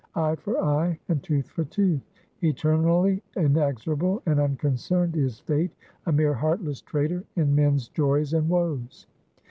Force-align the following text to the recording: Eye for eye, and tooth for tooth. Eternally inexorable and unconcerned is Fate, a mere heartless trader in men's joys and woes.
Eye 0.15 0.35
for 0.37 0.57
eye, 0.59 0.97
and 1.09 1.21
tooth 1.21 1.45
for 1.51 1.63
tooth. 1.63 2.01
Eternally 2.41 3.21
inexorable 3.35 4.23
and 4.25 4.39
unconcerned 4.39 5.15
is 5.15 5.41
Fate, 5.41 5.69
a 6.07 6.11
mere 6.11 6.33
heartless 6.33 6.81
trader 6.81 7.23
in 7.35 7.53
men's 7.53 7.87
joys 7.87 8.33
and 8.33 8.49
woes. 8.49 9.05